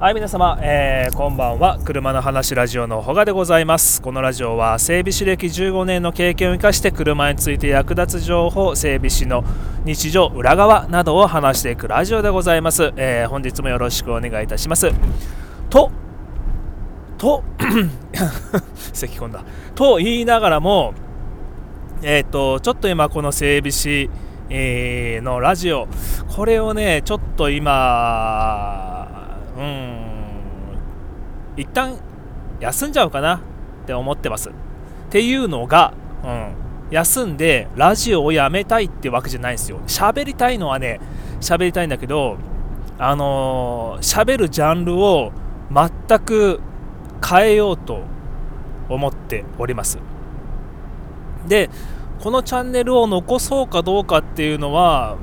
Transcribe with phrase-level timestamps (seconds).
[0.00, 1.78] はい皆様、えー、こんばんは。
[1.84, 4.00] 車の話ラジオのほがでございます。
[4.00, 9.44] このラジオは整備士歴15年の経験を生かして車について役立つ情報整備士の
[9.84, 14.90] 日常裏側などを話していくラジオでございます、えー、本日もよろしくお願いいたします。
[15.68, 15.90] と
[17.18, 17.44] と
[18.94, 19.44] 咳込んだ。
[19.74, 20.94] と言いながらも
[22.02, 24.08] えっ、ー、とちょっと今この整備士、
[24.48, 25.88] えー、のラジオ。
[26.34, 28.89] これをねちょっと今
[29.56, 30.00] うん。
[31.56, 31.96] 一旦
[32.60, 33.40] 休んじゃうかなっ
[33.86, 34.50] て思ってます。
[34.50, 34.52] っ
[35.10, 35.92] ていうのが、
[36.24, 36.54] うん、
[36.90, 39.78] 休んでラジオをやめたいってわけじゃないんですよ。
[39.86, 41.00] 喋りたいのはね
[41.40, 42.36] 喋りたいんだけど
[42.98, 45.32] あのー、喋るジャンルを
[45.72, 46.60] 全く
[47.26, 48.02] 変えようと
[48.88, 49.98] 思っております。
[51.46, 51.70] で
[52.20, 55.16] このチャンネルを残そうかどうかっていうのは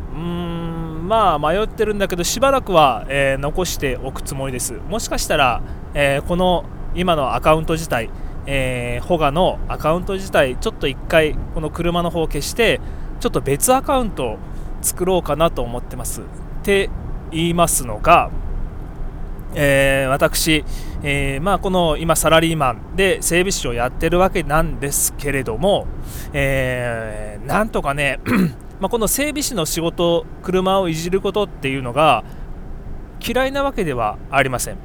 [1.08, 4.74] まあ迷ってるんだけどしばらくは、えー、残しておくつもりです。
[4.74, 5.62] もしかしたら、
[5.94, 8.10] えー、この今のアカウント自体、
[8.46, 12.82] えー、ホガのアカウント自体ちょっと1回この車の方を消して
[13.22, 14.38] ちょっと別アカウントを
[14.82, 16.22] 作ろうかなと思ってます。
[16.22, 16.24] っ
[16.64, 16.90] て
[17.32, 18.30] 言いますのが
[19.56, 20.66] えー、私、
[21.04, 25.88] えー、まあ、この今サラリーマンで整備士をやってるわけなんですけれども、
[26.34, 28.20] えー、なんとかね
[28.80, 32.24] まあ、この整備士の仕事車をいじることっていうのが
[33.26, 34.78] 嫌いなわけではありません、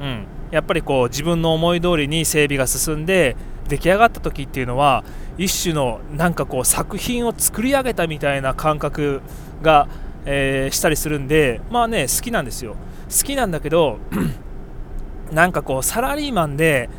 [0.00, 3.36] うん、やっぱりこう自分の思い通りに整備が進んで
[3.68, 5.04] 出来上がった時っていうのは
[5.38, 9.22] 一種のなんかこう作品を作り上げたみたいな感覚
[9.62, 9.88] が、
[10.26, 12.74] えー、したりするんでまあね好きなんですよ。
[13.08, 13.98] 好きなんだけど
[15.32, 16.90] なんかこうサラリーマンで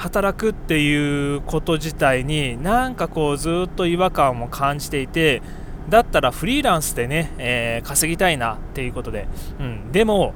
[0.00, 5.42] 働くっていうこと自体になんかこうずっと違和感を感じていて
[5.90, 9.28] だったらフリーランスでね、えー、稼ぎたいなっていうことで、
[9.60, 10.32] うん、でも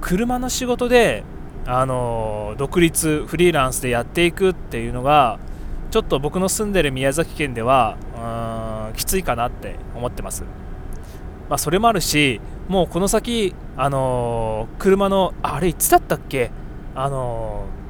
[0.00, 1.22] 車の仕事で、
[1.64, 5.38] あのー、独立フリーランスでやっていくっていうのが
[5.92, 7.96] ちょっと僕の住んでる宮崎県では
[8.96, 10.42] きついかなって思ってます、
[11.48, 16.50] まあ、それもあるしもうこの先、あのー、車のあれいつだったっけ？
[16.96, 17.87] あのー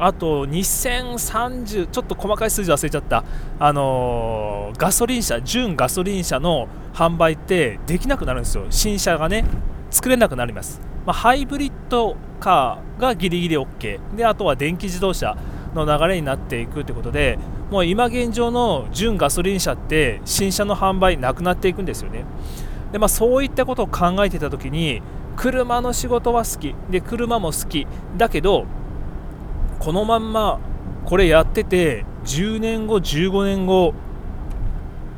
[0.00, 3.24] あと2030ちょっと細かい数字忘れちゃった。
[3.58, 8.66] あのー、ガソリン車純ガソリン車の販売ってできなくなるんですよ。
[8.70, 9.44] 新車がね
[9.90, 15.36] 作れなくなります、まあ、ハイブリッドカーがギリギリ OK であとは電気自動車
[15.74, 17.38] の流れになっていくということで
[17.70, 22.24] もう今現状の純ガソリン車って新車の販売なくなっていくんですよね。
[22.92, 25.02] で、まあ、そういったことを考えていた時に
[25.36, 26.74] 車の仕事は好き。
[26.90, 27.86] で車も好き。
[28.16, 28.66] だけど
[29.80, 30.60] このまんま
[31.06, 33.94] これやってて10年後15年後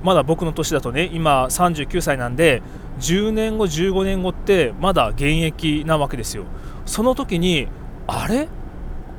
[0.02, 2.62] まだ僕の年だとね今39歳なんで
[3.00, 6.44] 10年後15年後ってまだ現役なわけですよ。
[6.86, 7.68] その時に
[8.06, 8.48] あれ？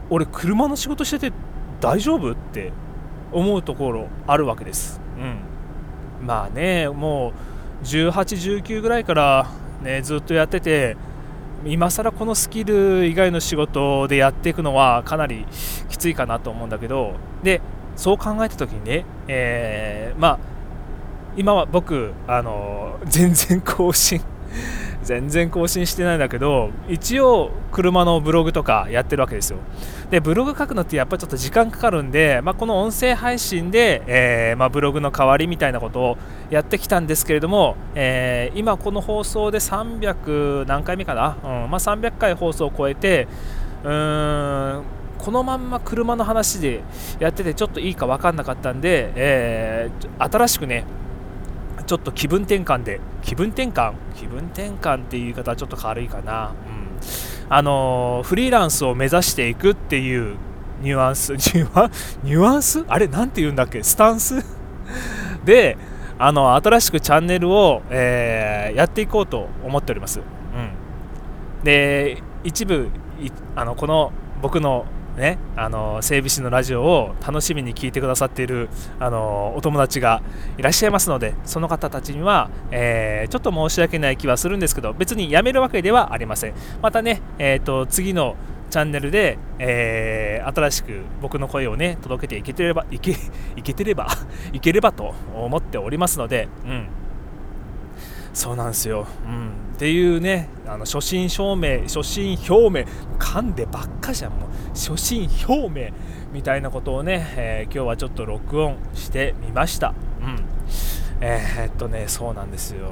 [0.09, 1.33] 俺車の仕事してて
[1.81, 2.31] 大丈夫？
[2.31, 2.71] って
[3.31, 5.01] 思うところあるわけです。
[5.17, 6.25] うん。
[6.25, 7.33] まあねも
[7.81, 9.49] う1819ぐらいから
[9.81, 10.95] ねずっとやってて
[11.65, 15.45] 今更このスキル以外の仕事でやっていくのはかなり
[15.89, 17.61] きついかなと思うんだけどで
[17.95, 20.39] そう考えた時にね、えー、まあ
[21.37, 24.21] 今は僕あの全然更新
[25.03, 29.59] 全然更新してないんだけど一応車のブログとかやってるわけですよ。
[30.09, 36.17] でブログ書くのってやっぱりちょっと時間かかるんで、まあ、この音声配信で、えー、まあ、ブログの代わりみたいなことを
[36.49, 43.27] やってきたんですけれども、えー、今この放送で300何回目かな、うんまあ、300回放送を超えて
[43.83, 44.83] うーん
[45.17, 46.83] このまんま車の話で
[47.19, 50.83] やっててちょっといいか分かんなかったんで、えー、新しくね
[51.85, 53.93] ちょっと気分転換で気分転換？
[54.15, 60.35] 気分転換っていう言い方はちょっと軽いかな、うん、あの、フリーランスを目指していくっていう
[60.81, 62.83] ニュアンス ニュアンス？
[62.87, 63.83] あれ何て言うんだっけ？
[63.83, 64.35] スタンス？
[65.45, 65.77] で
[66.19, 72.89] あの新しくチャンネルを、えー、やっていこうと思っております、うん、で一部
[73.55, 74.85] あのこの僕の
[75.17, 78.69] ね、あの整備士のラジオを楽しみに聞いてくださっている
[78.99, 80.23] あのお友達が
[80.57, 86.53] いらっしゃいますのでその方たちには、えー、ちょっと申し訳ない気はするんですけど別にやめるわけではありません。
[86.81, 88.35] またね、えーと、次の
[88.71, 93.15] チャンネルで、えー、新しく僕の声をね届けていけてればいけ
[93.55, 94.07] いけてれば
[94.51, 96.87] いければと思っておりますので、うん、
[98.33, 102.85] そうなんですよ、うん、っていうねあの初心証明初心表明
[103.19, 104.49] 噛んでばっかじゃんもう。
[104.69, 105.91] 初心表明
[106.33, 109.93] みたいなことをね、えー、今日はちょっと録音してみました。
[110.19, 110.45] うん。
[111.21, 112.89] えー、っとねそうなんですよ。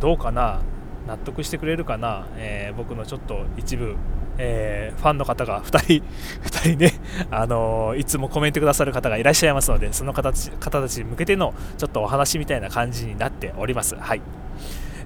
[0.00, 0.60] どうかな？
[1.06, 3.94] 納得してくれるかな、えー、僕のちょっと一部、
[4.38, 6.04] えー、ファンの方が2人
[6.44, 6.92] ,2 人ね、
[7.30, 13.96] あのー、いつもコメントくださる方がいらっしゃいますのでその方方たちに向けてのちょっとお話みたいな感じになっております。
[13.96, 14.22] はい。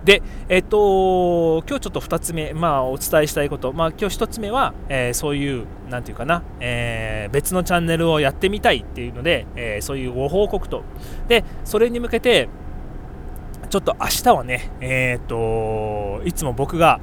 [0.05, 10.85] で、えっと、今日ちょっと2つ目、まあ、お伝えしたいこと、まあ、今日1つ目は、えー、そういう、なんていうかな、えー、別のチャンネルをやってみたいっていうので、えー、そういうご報告と、
[11.29, 12.49] で、それに向けて、
[13.69, 17.01] ちょっと明日はね、えっと、いつも僕が、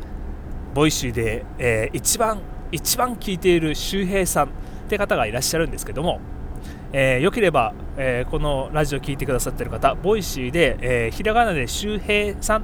[0.74, 2.40] ボイシーで、え一番、
[2.72, 4.50] 一番聞いている周平さんっ
[4.90, 6.20] て方がいらっしゃるんですけども、
[6.94, 12.64] えー、よければ、えー、このラジオ聴いてくださっている方、ボイシーで、えー、ひらがなで周平さん、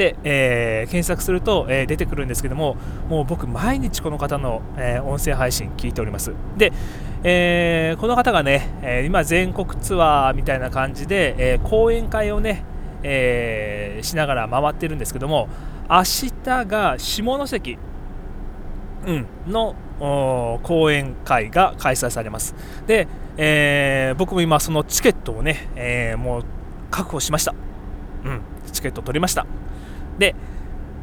[0.00, 2.76] えー、検索すると、えー、出てくるんですけども
[3.08, 6.32] もう僕毎日この方の、えー、音声配信聞いております。
[6.56, 6.72] で、
[7.24, 12.62] えこの方がね、え今全国ツアーみたいな感じで、え講演会をね、
[13.02, 15.48] えしながら回ってるんですけども
[15.88, 17.78] 明日が下関、
[19.06, 19.74] うん、の
[20.62, 22.54] 講演会が開催されます。
[22.86, 26.44] で、え僕も今そのチケットをね、えもう
[26.90, 27.54] 確保しました。
[28.24, 28.40] うん。
[28.72, 29.46] チケット取りました。
[30.18, 30.34] で、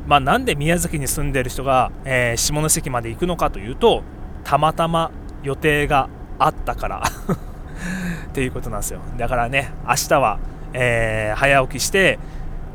[0.08, 4.04] まあ、なんで宮崎に住んでる人が、えー、下関まで行くのかというと
[4.44, 5.12] たまたま
[5.42, 7.04] 予定があったから。
[8.28, 9.00] っていうことなんですよ。
[9.18, 10.40] だからね明日は、
[10.74, 12.20] えー、早起きして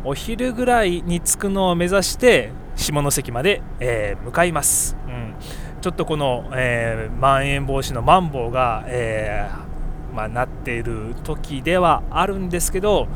[0.05, 5.35] お昼ぐらいに着くのを目指して下関まで、えー、向かいます、うん、
[5.81, 13.09] ちょっとこの、えー、まん延防止のマンボウが、えーまあ、なっている時ではあるんですけど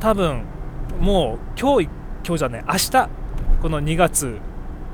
[0.00, 0.44] 多分
[1.00, 1.88] もう今日
[2.26, 3.08] 今日じゃない明日
[3.62, 4.38] この2月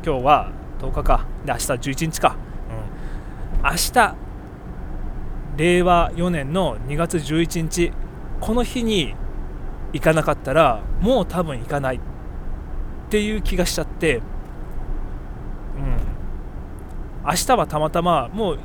[0.04, 1.26] 今日は10日か。
[1.46, 2.36] で明日11日か、
[3.62, 4.14] うん、明日
[5.56, 7.92] 令和4年の2月11日
[8.40, 9.14] この日に
[9.94, 12.00] 行かなかったらもう多分行かないっ
[13.08, 14.22] ていう気がしちゃって、うん、
[17.24, 18.58] 明日はたまたまもう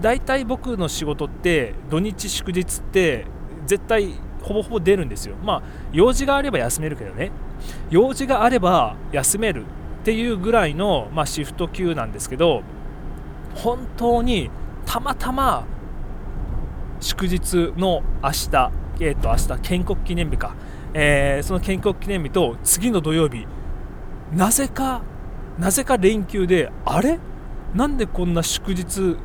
[0.00, 3.26] 大体僕の仕事って土日祝日って
[3.66, 5.34] 絶対ほぼほぼ出るんですよ。
[5.42, 5.62] まあ
[5.92, 7.32] 用事があれば休めるけどね。
[7.90, 12.62] 用事があれば休めるっていうぐらいの、まあ、シフト級なんですけど
[13.56, 14.50] 本当に
[14.84, 15.66] たまたま
[17.00, 20.54] 祝日の明日、えー、と明日建国記念日か、
[20.98, 23.46] えー、その建国記念日と次の土曜日。
[24.34, 25.02] なぜか
[25.58, 27.18] なぜか連休であれ？
[27.74, 29.16] なんでこんな祝日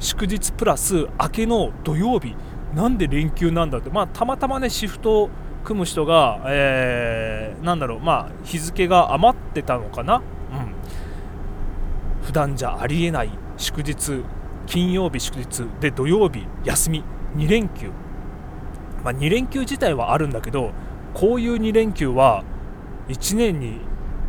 [0.00, 2.34] 祝日プラス明けの土曜日
[2.74, 5.30] なんで連休なんだって、まあ、たまたまねシフトを
[5.62, 10.22] 組む人が、えー、なんだろう、まあ、日付が余ってたのかな、うん、
[12.24, 14.24] 普段じゃありえない祝日
[14.66, 17.04] 金曜日祝日で土曜日休み
[17.36, 17.90] 2連休、
[19.04, 20.72] まあ、2連休自体はあるんだけど
[21.14, 22.44] こういう2連休は
[23.08, 23.80] 1年に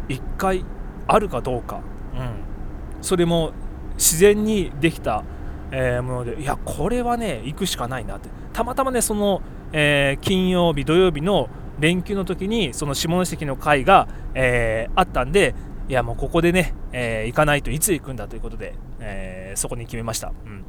[0.08, 0.64] 1回
[1.08, 1.82] あるかどうか、
[2.16, 3.52] うん、それも
[3.96, 5.24] 自然にできた
[5.72, 8.30] えー、ものでいやこれはね行くしかないなって。
[8.54, 9.42] たまたまねその、
[9.74, 11.50] えー、金曜日土曜日の
[11.80, 15.54] 連休の時にその下関の会が、えー、あったんで
[15.88, 20.66] いやもうここでね、え行かないといつ行くんだということで、えそこに決めました、うん、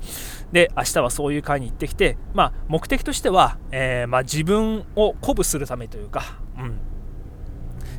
[0.52, 6.78] で明日はそういう会に行ってきて、まあ、目的としては、えまあ、自分を鼓舞するためというか、うん、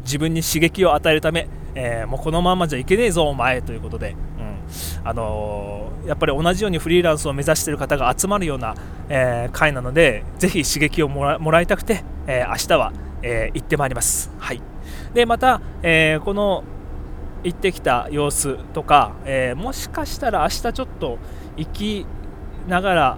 [0.02, 5.08] 自分に刺激を与えるため、えもうこのままじゃいけねえぞお前ということで、うん。
[5.08, 8.76] あの、やっぱり同じようにフリーランスを目指している方が集まるような、
[9.10, 14.32] え、会なのでぜひ刺激をもらいたくて、えー、明日は、え行ってまいります。
[14.38, 14.62] はい、
[15.14, 16.64] でまた、えこの
[17.44, 21.18] 行ってきた様子とか、えもしかしたら明日ちょっと
[21.56, 22.06] 行き
[22.68, 23.18] ながら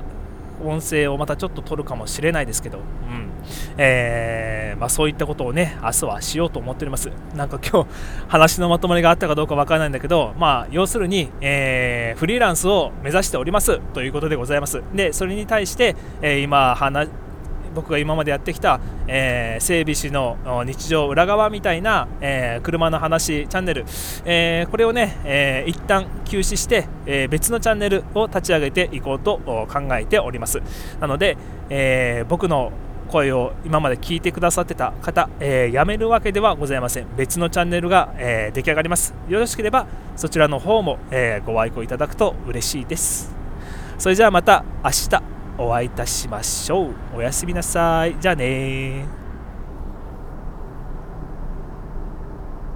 [0.63, 3.29] 音声をまたちょっと取るかもしれないですけど、うん
[3.77, 7.09] えーまあ、そういったことをね明日はしようと思っております。
[7.35, 7.89] なんか今日
[8.27, 14.81] 話のまとまりがあったかどうか分からないんだけど、まあ、要するに、えー、フリーランスを目指しておりますということでございます。
[14.93, 17.09] でそれに対して、えー、今話
[17.73, 18.79] 僕が今までやってきた、
[19.11, 23.85] えー、整備士の日常裏側みたいな、えー、車の話チャンネル、
[24.23, 30.61] えー、これをね、えー、一旦休止して、え別のチャンネルを立ち上げていこうと考えております。
[30.99, 31.37] なので、
[31.69, 32.71] え僕の
[33.09, 37.07] 声を今まで聞いてくださってた方、えー、辞めるわけではございません。
[37.17, 39.13] 別のチャンネルが、えー、出来上がります。
[39.27, 43.35] よろしければそちらの方も、えー、ご愛顧いただくと嬉しいです。
[43.97, 45.28] それじゃあまた明日。
[45.59, 46.93] お会いいたしましょう。
[47.17, 48.15] おやすみなさい。
[48.19, 49.03] じゃあね